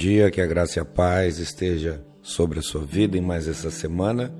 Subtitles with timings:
[0.00, 3.70] Dia, que a graça e a paz esteja sobre a sua vida em mais essa
[3.70, 4.32] semana.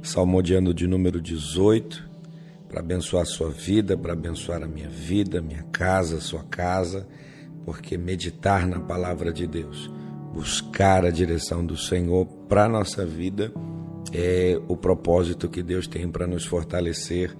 [0.00, 2.08] Salmodiando de número 18,
[2.68, 7.04] para abençoar a sua vida, para abençoar a minha vida, minha casa, sua casa,
[7.64, 9.90] porque meditar na palavra de Deus,
[10.32, 13.52] buscar a direção do Senhor para a nossa vida
[14.12, 17.36] é o propósito que Deus tem para nos fortalecer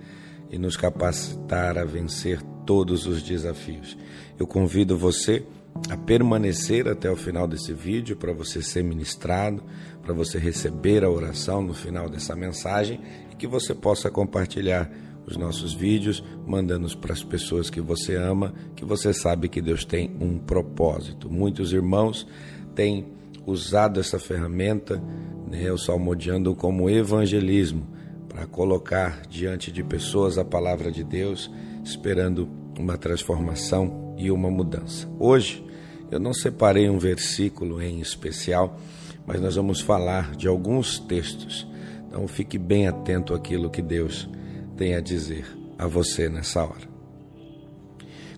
[0.51, 3.97] e nos capacitar a vencer todos os desafios.
[4.37, 5.47] Eu convido você
[5.89, 9.63] a permanecer até o final desse vídeo para você ser ministrado,
[10.03, 14.91] para você receber a oração no final dessa mensagem e que você possa compartilhar
[15.27, 19.85] os nossos vídeos, mandando para as pessoas que você ama, que você sabe que Deus
[19.85, 21.31] tem um propósito.
[21.31, 22.27] Muitos irmãos
[22.75, 23.07] têm
[23.47, 25.03] usado essa ferramenta,
[25.49, 27.87] né, o salmodiando como evangelismo,
[28.29, 31.51] para colocar diante de pessoas a palavra de Deus,
[31.85, 35.09] esperando uma transformação e uma mudança.
[35.19, 35.65] Hoje,
[36.11, 38.79] eu não separei um versículo em especial,
[39.27, 41.67] mas nós vamos falar de alguns textos.
[42.07, 44.29] Então fique bem atento àquilo que Deus
[44.77, 45.47] tem a dizer
[45.79, 46.93] a você nessa hora.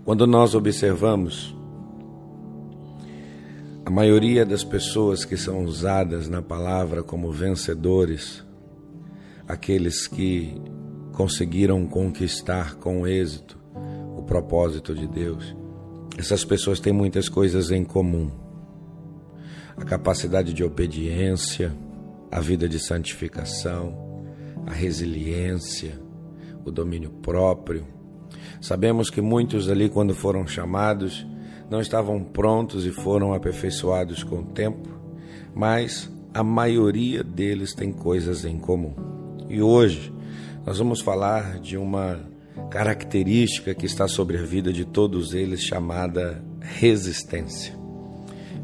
[0.04, 1.56] Quando nós observamos
[3.84, 8.44] a maioria das pessoas que são usadas na palavra como vencedores,
[9.48, 10.54] aqueles que
[11.12, 13.58] conseguiram conquistar com êxito
[14.16, 15.56] o propósito de Deus,
[16.16, 18.30] essas pessoas têm muitas coisas em comum.
[19.76, 21.74] A capacidade de obediência,
[22.30, 24.24] a vida de santificação,
[24.66, 25.98] a resiliência,
[26.64, 27.86] o domínio próprio.
[28.60, 31.26] Sabemos que muitos ali, quando foram chamados,
[31.68, 34.88] não estavam prontos e foram aperfeiçoados com o tempo,
[35.54, 38.94] mas a maioria deles tem coisas em comum.
[39.48, 40.12] E hoje
[40.64, 42.20] nós vamos falar de uma
[42.70, 47.84] característica que está sobre a vida de todos eles chamada resistência.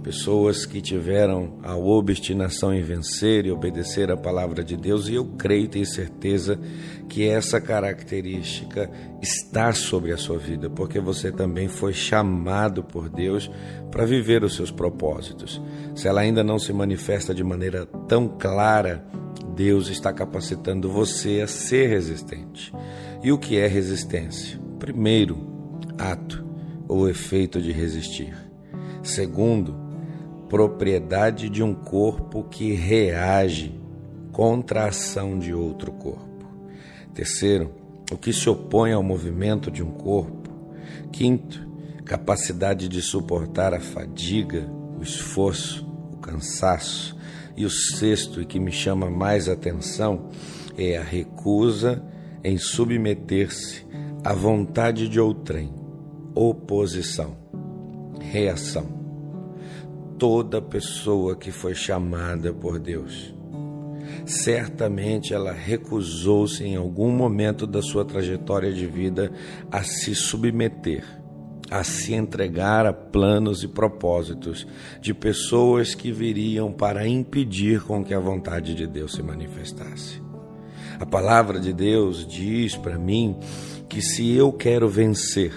[0.03, 5.27] Pessoas que tiveram a obstinação em vencer e obedecer a palavra de Deus, e eu
[5.37, 6.59] creio e tenho certeza
[7.07, 8.91] que essa característica
[9.21, 13.51] está sobre a sua vida, porque você também foi chamado por Deus
[13.91, 15.61] para viver os seus propósitos.
[15.95, 19.05] Se ela ainda não se manifesta de maneira tão clara,
[19.55, 22.73] Deus está capacitando você a ser resistente.
[23.23, 24.59] E o que é resistência?
[24.79, 25.47] Primeiro,
[25.99, 26.43] ato
[26.89, 28.35] ou efeito de resistir.
[29.03, 29.79] Segundo,
[30.49, 33.79] propriedade de um corpo que reage
[34.33, 36.47] contra a ação de outro corpo.
[37.13, 37.75] Terceiro,
[38.11, 40.51] o que se opõe ao movimento de um corpo.
[41.13, 41.69] Quinto,
[42.07, 44.67] capacidade de suportar a fadiga,
[44.99, 47.15] o esforço, o cansaço.
[47.55, 50.31] E o sexto, e que me chama mais atenção,
[50.79, 52.03] é a recusa
[52.43, 53.87] em submeter-se
[54.25, 55.73] à vontade de outrem,
[56.35, 57.37] oposição,
[58.21, 59.01] reação.
[60.19, 63.35] Toda pessoa que foi chamada por Deus,
[64.27, 69.33] certamente ela recusou-se em algum momento da sua trajetória de vida
[69.71, 71.05] a se submeter,
[71.71, 74.67] a se entregar a planos e propósitos
[75.01, 80.30] de pessoas que viriam para impedir com que a vontade de Deus se manifestasse.
[81.01, 83.35] A palavra de Deus diz para mim
[83.89, 85.51] que se eu quero vencer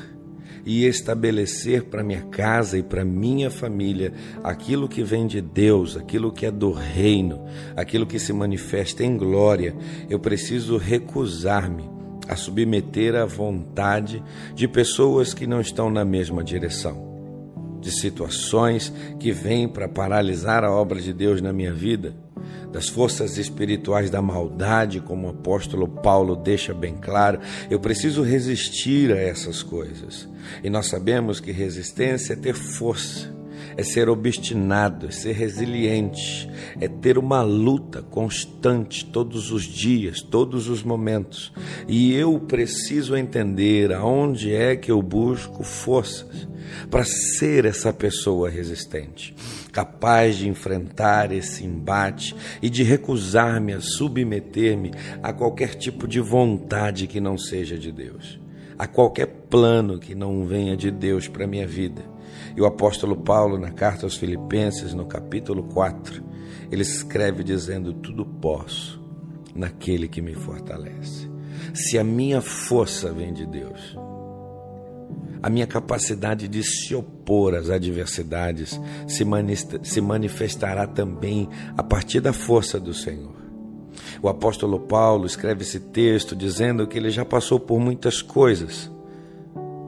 [0.66, 6.32] e estabelecer para minha casa e para minha família aquilo que vem de Deus, aquilo
[6.32, 7.44] que é do reino,
[7.76, 9.76] aquilo que se manifesta em glória,
[10.10, 11.92] eu preciso recusar-me
[12.30, 14.24] a submeter à vontade
[14.56, 17.13] de pessoas que não estão na mesma direção
[17.84, 22.16] de situações que vêm para paralisar a obra de Deus na minha vida,
[22.72, 29.12] das forças espirituais da maldade, como o apóstolo Paulo deixa bem claro, eu preciso resistir
[29.12, 30.28] a essas coisas.
[30.64, 33.32] E nós sabemos que resistência é ter força,
[33.76, 36.50] é ser obstinado, é ser resiliente,
[36.80, 41.52] é ter uma luta constante todos os dias, todos os momentos.
[41.88, 46.48] E eu preciso entender aonde é que eu busco forças
[46.90, 49.36] para ser essa pessoa resistente
[49.74, 54.92] capaz de enfrentar esse embate e de recusar-me a submeter-me
[55.22, 58.40] a qualquer tipo de vontade que não seja de Deus,
[58.78, 62.13] a qualquer plano que não venha de Deus para a minha vida.
[62.56, 66.24] E o apóstolo Paulo, na carta aos Filipenses, no capítulo 4,
[66.72, 69.02] ele escreve dizendo: Tudo posso
[69.56, 71.30] naquele que me fortalece.
[71.74, 73.98] Se a minha força vem de Deus,
[75.42, 82.80] a minha capacidade de se opor às adversidades se manifestará também a partir da força
[82.80, 83.44] do Senhor.
[84.22, 88.90] O apóstolo Paulo escreve esse texto dizendo que ele já passou por muitas coisas,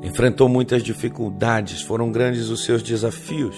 [0.06, 3.56] enfrentou muitas dificuldades, foram grandes os seus desafios,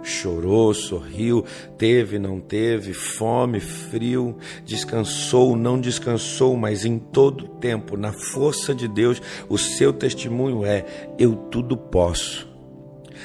[0.00, 1.44] chorou, sorriu,
[1.76, 8.86] teve, não teve, fome, frio, descansou, não descansou, mas em todo tempo, na força de
[8.86, 10.84] Deus, o seu testemunho é:
[11.18, 12.48] eu tudo posso,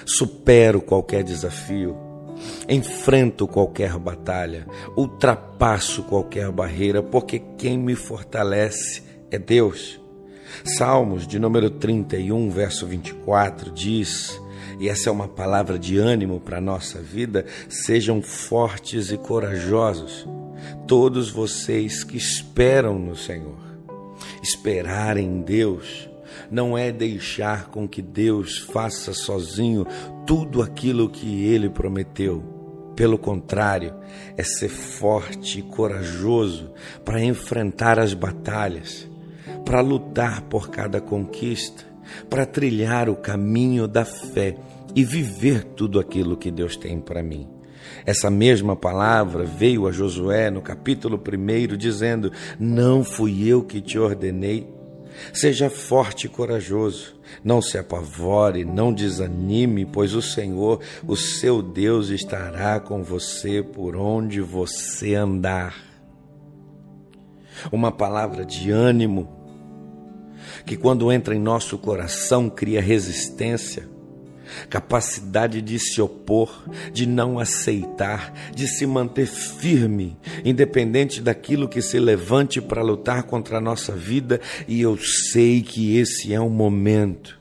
[0.04, 1.95] supero qualquer desafio,
[2.68, 4.66] enfrento qualquer batalha,
[4.98, 10.04] ultrapasso qualquer barreira, porque quem me fortalece é Deus.
[10.63, 14.39] Salmos de número 31, verso 24 diz:
[14.80, 20.27] e essa é uma palavra de ânimo para a nossa vida, sejam fortes e corajosos,
[20.88, 23.63] todos vocês que esperam no Senhor.
[24.42, 26.09] Esperar em Deus
[26.51, 29.86] não é deixar com que Deus faça sozinho
[30.25, 32.44] tudo aquilo que ele prometeu.
[32.95, 33.94] Pelo contrário,
[34.38, 36.71] é ser forte e corajoso
[37.03, 39.07] para enfrentar as batalhas,
[39.66, 41.96] para lutar por cada conquista
[42.30, 44.56] para trilhar o caminho da fé
[44.96, 47.48] e viver tudo aquilo que Deus tem para mim.
[48.06, 53.98] Essa mesma palavra veio a Josué no capítulo 1, dizendo: Não fui eu que te
[54.00, 54.74] ordenei.
[55.32, 62.10] Seja forte e corajoso, não se apavore, não desanime, pois o Senhor, o seu Deus,
[62.10, 65.74] estará com você por onde você andar.
[67.72, 69.35] Uma palavra de ânimo,
[70.66, 73.88] que quando entra em nosso coração cria resistência,
[74.70, 76.64] capacidade de se opor,
[76.94, 83.58] de não aceitar, de se manter firme, independente daquilo que se levante para lutar contra
[83.58, 87.40] a nossa vida, e eu sei que esse é o momento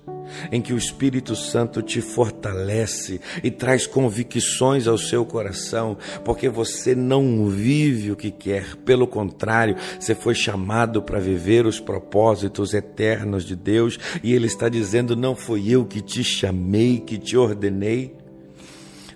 [0.51, 6.95] em que o Espírito Santo te fortalece e traz convicções ao seu coração, porque você
[6.95, 13.45] não vive o que quer, pelo contrário, você foi chamado para viver os propósitos eternos
[13.45, 18.24] de Deus e Ele está dizendo: Não fui eu que te chamei, que te ordenei.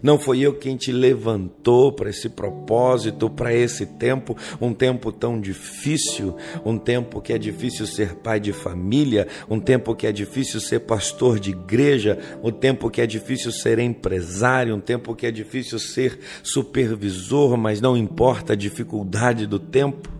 [0.02, 5.40] Não foi eu quem te levantou para esse propósito, para esse tempo, um tempo tão
[5.40, 10.60] difícil, um tempo que é difícil ser pai de família, um tempo que é difícil
[10.60, 15.30] ser pastor de igreja, um tempo que é difícil ser empresário, um tempo que é
[15.30, 20.18] difícil ser supervisor, mas não importa a dificuldade do tempo.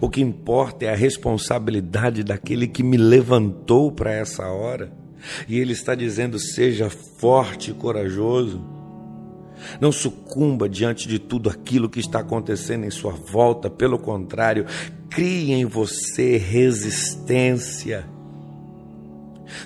[0.00, 4.99] O que importa é a responsabilidade daquele que me levantou para essa hora.
[5.48, 8.60] E ele está dizendo: seja forte e corajoso.
[9.80, 14.66] Não sucumba diante de tudo aquilo que está acontecendo em sua volta, pelo contrário,
[15.10, 18.06] crie em você resistência.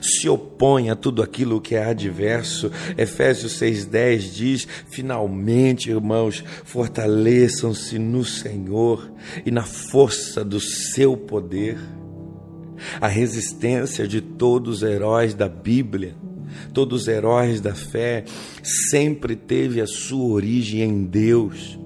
[0.00, 2.70] Se opõe a tudo aquilo que é adverso.
[2.96, 9.10] Efésios 6,10 diz: finalmente, irmãos, fortaleçam-se no Senhor
[9.44, 11.78] e na força do seu poder.
[13.00, 16.14] A resistência de todos os heróis da Bíblia,
[16.72, 18.24] todos os heróis da fé,
[18.62, 21.78] sempre teve a sua origem em Deus.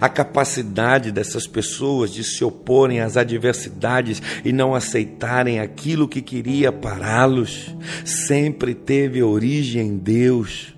[0.00, 6.72] A capacidade dessas pessoas de se oporem às adversidades e não aceitarem aquilo que queria
[6.72, 10.74] pará-los, sempre teve origem em Deus.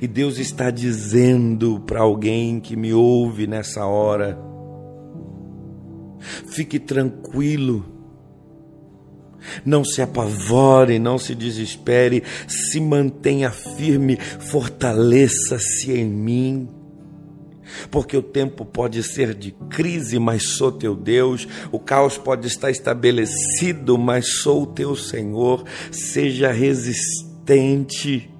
[0.00, 4.38] E Deus está dizendo para alguém que me ouve nessa hora:
[6.46, 7.84] Fique tranquilo.
[9.64, 16.68] Não se apavore, não se desespere, se mantenha firme, fortaleça-se em mim.
[17.90, 21.48] Porque o tempo pode ser de crise, mas sou teu Deus.
[21.70, 25.64] O caos pode estar estabelecido, mas sou teu Senhor.
[25.90, 28.30] Seja resistente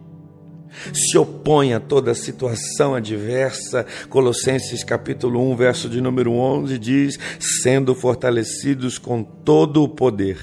[0.92, 3.86] se opõe a toda situação adversa.
[4.08, 10.38] Colossenses capítulo 1, verso de número 11 diz: "Sendo fortalecidos com todo o poder,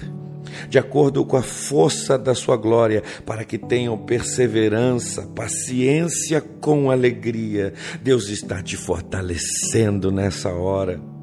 [0.69, 7.73] de acordo com a força da sua glória, para que tenham perseverança, paciência com alegria."
[8.01, 11.18] Deus está te fortalecendo nessa hora.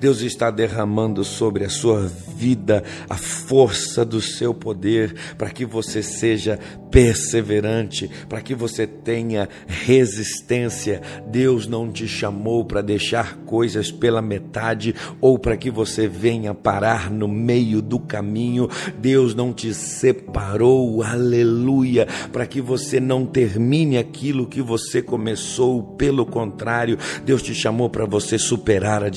[0.00, 6.02] Deus está derramando sobre a sua vida a força do seu poder para que você
[6.02, 6.58] seja
[6.90, 11.02] perseverante, para que você tenha resistência.
[11.26, 17.10] Deus não te chamou para deixar coisas pela metade ou para que você venha parar
[17.10, 18.68] no meio do caminho.
[18.98, 25.82] Deus não te separou, aleluia, para que você não termine aquilo que você começou.
[25.82, 29.08] Pelo contrário, Deus te chamou para você superar a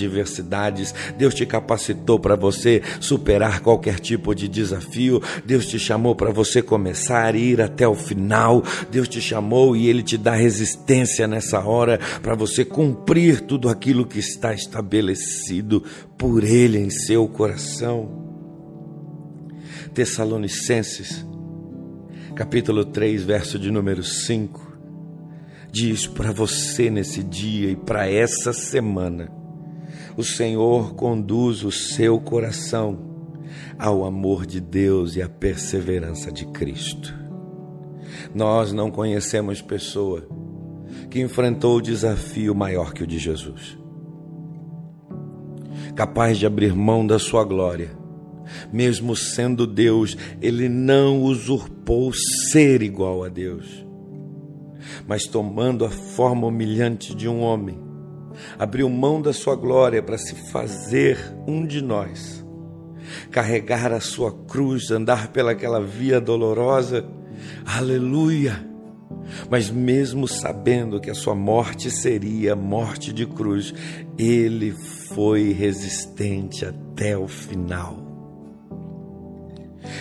[0.48, 0.94] adversidades.
[1.18, 5.22] Deus te capacitou para você superar qualquer tipo de desafio.
[5.46, 8.64] Deus te chamou para você começar a ir até o final.
[8.90, 14.06] Deus te chamou e Ele te dá resistência nessa hora para você cumprir tudo aquilo
[14.06, 15.84] que está estabelecido
[16.18, 18.26] por Ele em seu coração.
[19.94, 21.26] Tessalonicenses
[22.36, 24.68] capítulo 3, verso de número 5,
[25.72, 29.28] diz para você nesse dia e para essa semana:
[30.16, 32.98] o Senhor conduz o seu coração
[33.78, 37.14] ao amor de Deus e à perseverança de Cristo.
[38.34, 40.28] Nós não conhecemos pessoa
[41.10, 43.78] que enfrentou o desafio maior que o de Jesus.
[45.96, 47.98] Capaz de abrir mão da sua glória,
[48.72, 52.12] mesmo sendo Deus, ele não usurpou
[52.52, 53.86] ser igual a Deus,
[55.08, 57.80] mas tomando a forma humilhante de um homem,
[58.58, 61.18] abriu mão da sua glória para se fazer
[61.48, 62.46] um de nós,
[63.32, 67.06] carregar a sua cruz, andar pelaquela via dolorosa.
[67.66, 68.66] Aleluia!
[69.50, 73.74] Mas mesmo sabendo que a sua morte seria morte de cruz,
[74.18, 74.72] ele
[75.14, 78.08] foi resistente até o final.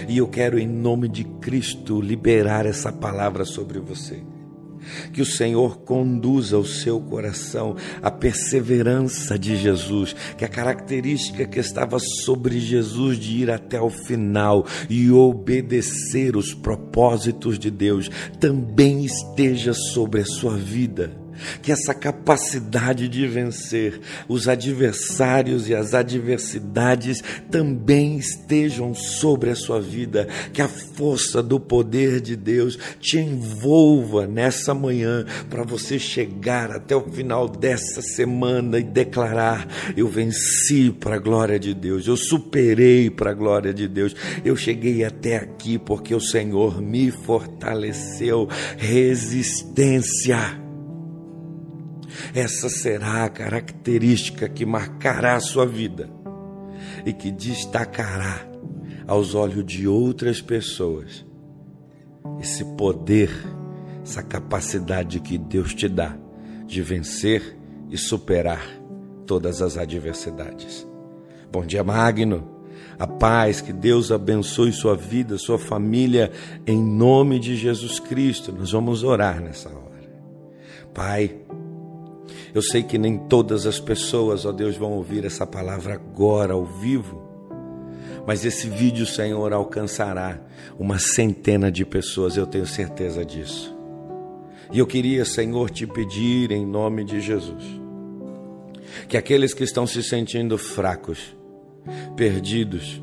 [0.08, 4.22] E eu quero, em nome de Cristo, liberar essa palavra sobre você.
[5.12, 11.58] Que o Senhor conduza o seu coração à perseverança de Jesus, que a característica que
[11.58, 19.04] estava sobre Jesus de ir até o final e obedecer os propósitos de Deus também
[19.04, 21.25] esteja sobre a sua vida
[21.62, 29.80] que essa capacidade de vencer os adversários e as adversidades também estejam sobre a sua
[29.80, 36.70] vida, que a força do poder de Deus te envolva nessa manhã para você chegar
[36.70, 39.66] até o final dessa semana e declarar:
[39.96, 44.14] Eu venci para a glória de Deus, eu superei para a glória de Deus,
[44.44, 48.48] eu cheguei até aqui porque o Senhor me fortaleceu.
[48.76, 50.65] Resistência
[52.34, 56.08] essa será a característica que marcará a sua vida
[57.04, 58.46] e que destacará
[59.06, 61.24] aos olhos de outras pessoas
[62.40, 63.30] esse poder,
[64.02, 66.16] essa capacidade que Deus te dá
[66.66, 67.56] de vencer
[67.90, 68.66] e superar
[69.26, 70.86] todas as adversidades.
[71.50, 72.56] Bom dia, Magno.
[72.98, 76.32] A paz, que Deus abençoe sua vida, sua família,
[76.66, 78.52] em nome de Jesus Cristo.
[78.52, 79.86] Nós vamos orar nessa hora.
[80.94, 81.45] Pai,
[82.56, 86.64] eu sei que nem todas as pessoas, ó Deus, vão ouvir essa palavra agora, ao
[86.64, 87.22] vivo.
[88.26, 90.40] Mas esse vídeo, Senhor, alcançará
[90.78, 93.76] uma centena de pessoas, eu tenho certeza disso.
[94.72, 97.62] E eu queria, Senhor, te pedir em nome de Jesus,
[99.06, 101.36] que aqueles que estão se sentindo fracos,
[102.16, 103.02] perdidos,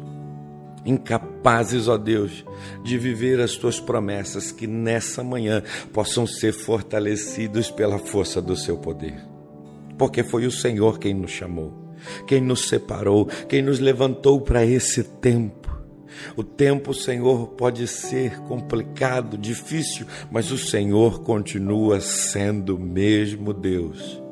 [0.83, 2.43] incapazes, ó Deus,
[2.83, 5.61] de viver as tuas promessas, que nessa manhã
[5.93, 9.31] possam ser fortalecidos pela força do seu poder
[9.97, 11.73] porque foi o Senhor quem nos chamou,
[12.27, 15.63] quem nos separou, quem nos levantou para esse tempo.
[16.37, 24.22] O tempo, Senhor, pode ser complicado, difícil, mas o Senhor continua sendo o mesmo Deus.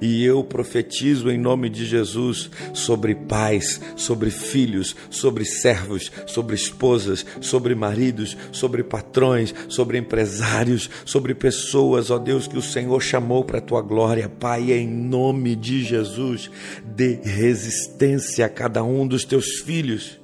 [0.00, 7.24] E eu profetizo em nome de Jesus sobre pais, sobre filhos, sobre servos, sobre esposas,
[7.40, 13.58] sobre maridos, sobre patrões, sobre empresários, sobre pessoas, ó Deus, que o Senhor chamou para
[13.58, 14.28] a tua glória.
[14.28, 16.50] Pai, em nome de Jesus,
[16.84, 20.18] dê resistência a cada um dos teus filhos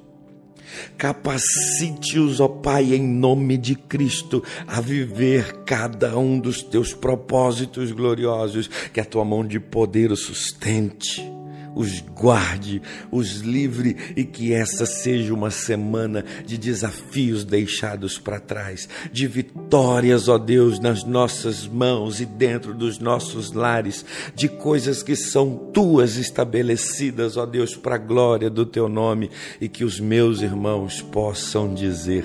[0.96, 8.68] Capacite-os, ó Pai, em nome de Cristo, a viver cada um dos teus propósitos gloriosos,
[8.92, 11.33] que a tua mão de poder os sustente
[11.74, 18.88] os guarde, os livre e que essa seja uma semana de desafios deixados para trás,
[19.12, 24.04] de vitórias, ó Deus, nas nossas mãos e dentro dos nossos lares,
[24.34, 29.68] de coisas que são tuas estabelecidas, ó Deus, para a glória do teu nome e
[29.68, 32.24] que os meus irmãos possam dizer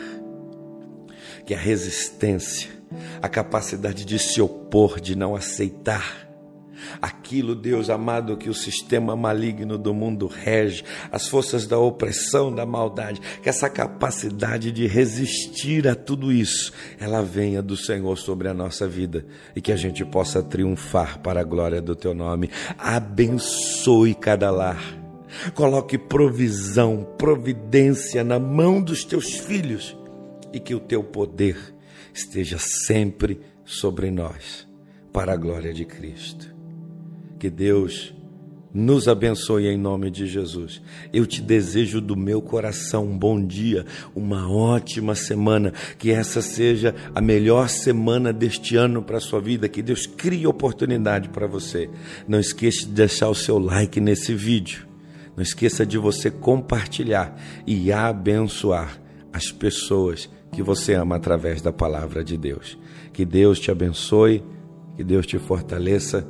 [1.45, 2.69] que a resistência,
[3.21, 6.28] a capacidade de se opor, de não aceitar,
[7.01, 12.65] aquilo, Deus amado, que o sistema maligno do mundo rege, as forças da opressão, da
[12.65, 18.53] maldade, que essa capacidade de resistir a tudo isso, ela venha do Senhor sobre a
[18.53, 22.49] nossa vida e que a gente possa triunfar para a glória do teu nome.
[22.77, 24.99] Abençoe cada lar.
[25.53, 29.95] Coloque provisão, providência na mão dos teus filhos
[30.51, 31.57] e que o teu poder
[32.13, 34.67] esteja sempre sobre nós,
[35.13, 36.58] para a glória de Cristo.
[37.39, 38.13] Que Deus
[38.73, 40.81] nos abençoe em nome de Jesus.
[41.13, 46.93] Eu te desejo do meu coração um bom dia, uma ótima semana, que essa seja
[47.15, 51.89] a melhor semana deste ano para a sua vida, que Deus crie oportunidade para você.
[52.27, 54.85] Não esqueça de deixar o seu like nesse vídeo.
[55.35, 62.21] Não esqueça de você compartilhar e abençoar as pessoas que você ama através da palavra
[62.21, 62.77] de Deus.
[63.13, 64.43] Que Deus te abençoe,
[64.97, 66.27] que Deus te fortaleça.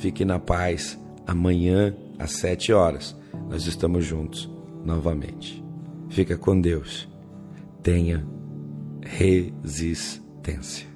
[0.00, 0.98] Fique na paz.
[1.26, 3.14] Amanhã, às sete horas,
[3.50, 4.50] nós estamos juntos
[4.82, 5.62] novamente.
[6.08, 7.06] Fica com Deus.
[7.82, 8.26] Tenha
[9.02, 10.89] resistência.